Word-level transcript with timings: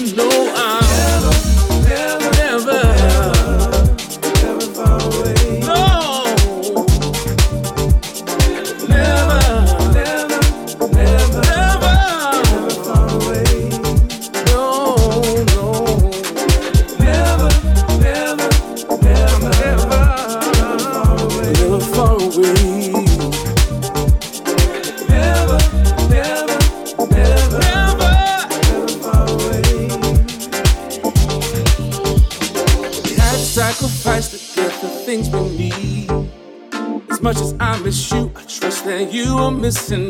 No, 0.00 0.06
know 0.16 0.54
I 0.56 0.79
listen 39.70 40.09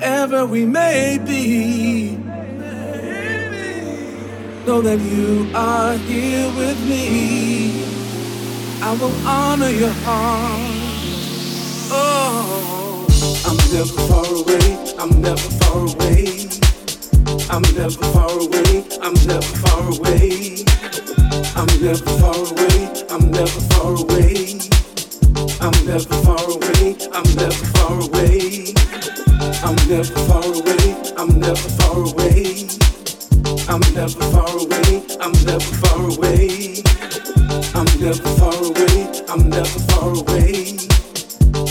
wherever 0.00 0.46
we 0.46 0.64
may 0.64 1.18
be. 1.18 2.16
Know 4.66 4.80
that 4.80 4.98
you 4.98 5.50
are 5.54 5.94
here 5.94 6.48
with 6.56 6.78
me. 6.88 7.84
I 8.82 8.96
will 8.98 9.14
honor 9.26 9.68
your 9.68 9.92
heart. 10.04 10.70
Oh, 11.92 13.06
I'm 13.46 13.58
never 13.74 13.96
far 14.08 14.24
away. 14.40 14.66
I'm 14.98 15.20
never 15.20 15.48
far 15.60 15.80
away. 15.92 16.48
I'm 17.50 17.62
never 17.76 18.00
far 18.14 18.32
away. 18.40 18.84
I'm 19.02 19.14
never 19.26 19.52
far 19.60 19.82
away. 19.92 20.64
I'm 21.56 21.68
never 21.82 22.00
far 22.08 22.32
away. 22.40 22.88
I'm 23.10 23.30
never 23.32 23.60
far 23.68 23.92
away. 24.00 24.60
I'm 25.60 25.76
never 25.84 26.14
far 26.24 26.44
away. 26.56 26.96
I'm 27.12 27.28
never 27.36 27.64
far 27.76 28.00
away. 28.00 28.79
I'm 29.62 29.76
never 29.88 30.14
far 30.26 30.42
away, 30.42 30.96
I'm 31.18 31.38
never 31.38 31.54
far 31.54 31.98
away. 31.98 32.66
I'm 33.68 33.80
never 33.94 34.20
far 34.32 34.48
away, 34.58 35.02
I'm 35.20 35.32
never 35.44 35.60
far 35.60 36.10
away. 36.10 36.82
I'm 37.74 37.84
never 38.00 38.28
far 38.38 38.54
away, 38.54 39.22
I'm 39.28 39.48
never 39.50 39.78
far 39.90 40.08
away. 40.16 40.78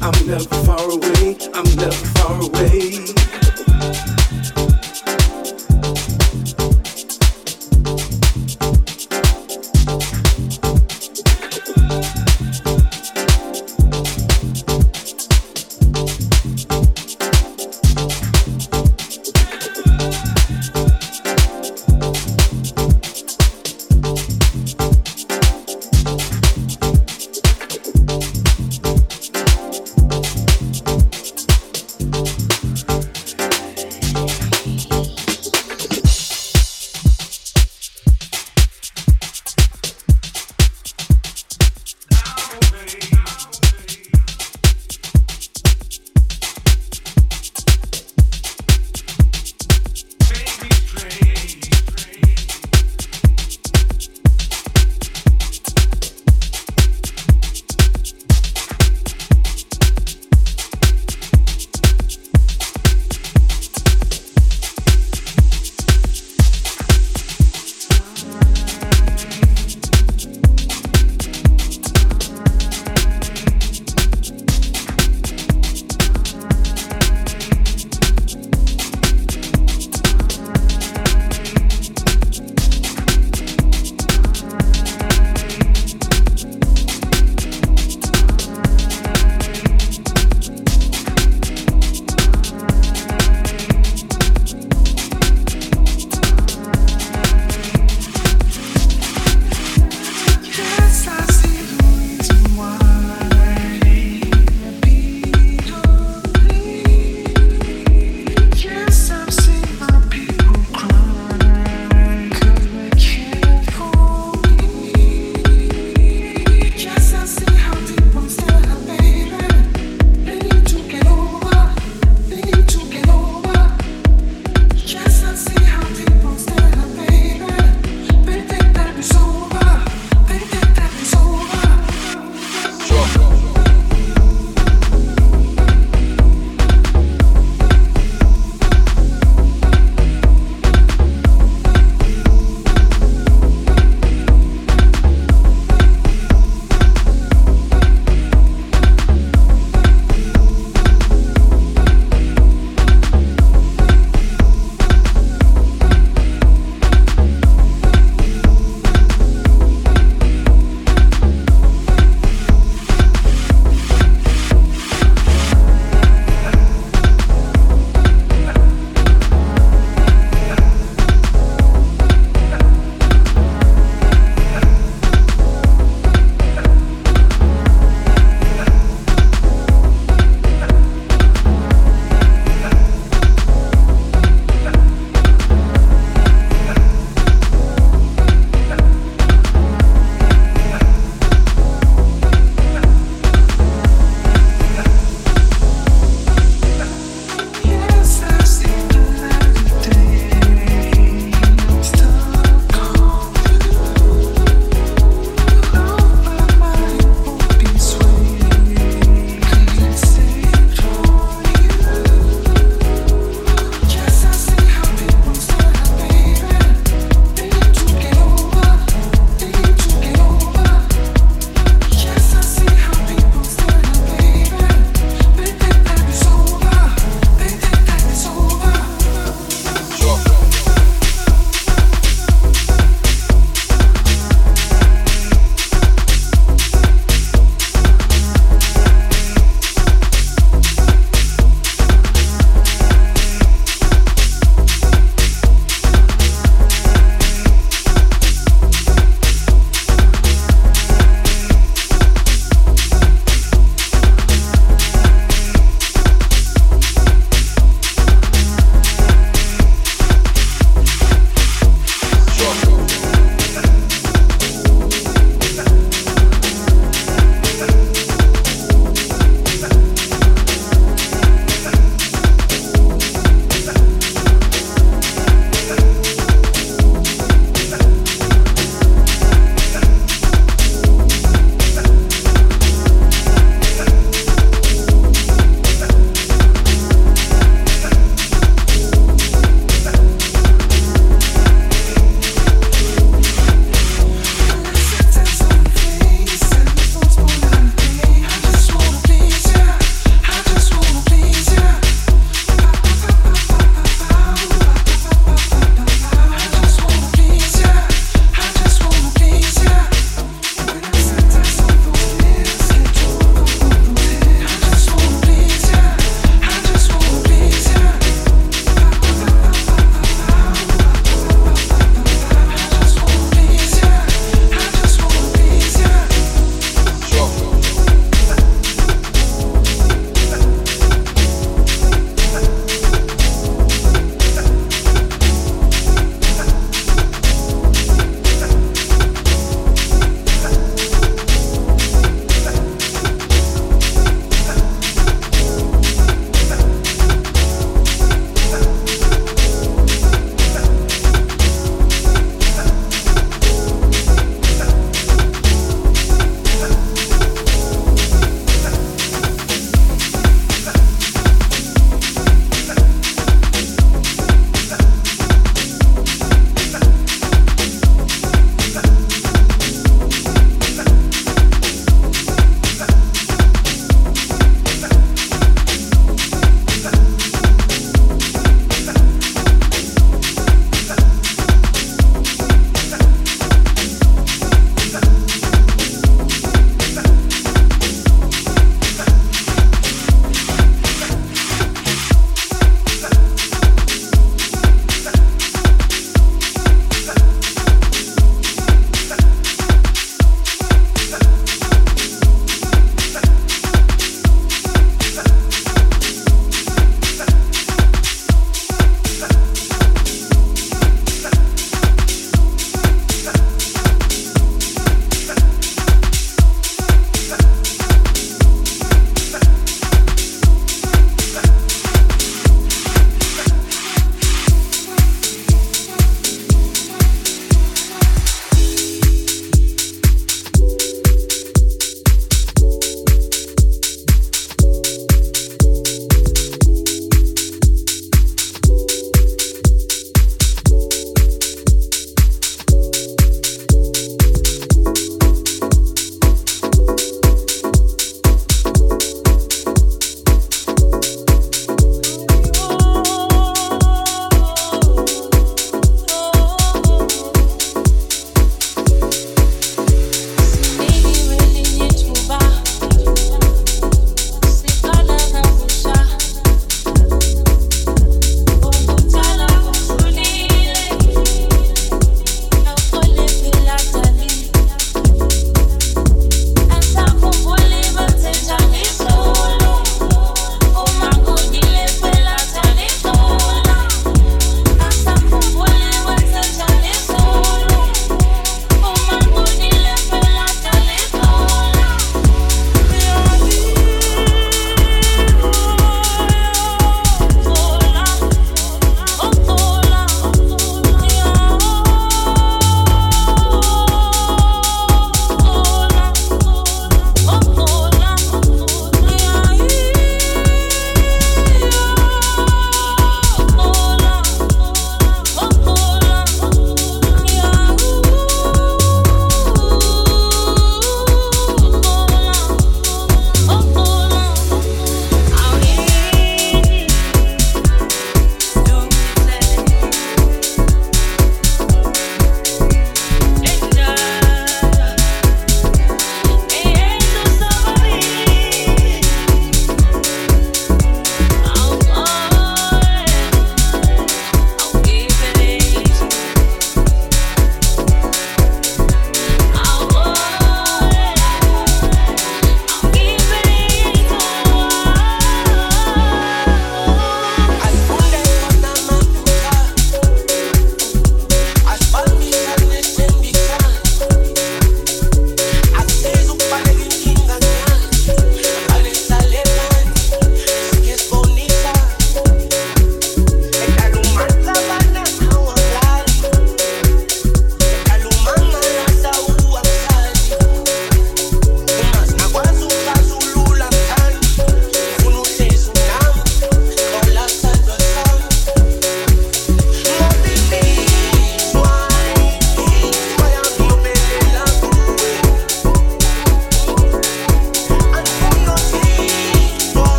I'm 0.00 0.26
never 0.26 0.54
far 0.64 0.90
away, 0.90 1.36
I'm 1.54 1.76
never 1.76 2.06
far 2.14 2.40
away. 2.40 3.41